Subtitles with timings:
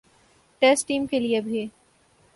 [0.61, 1.65] test team کے لیے بھی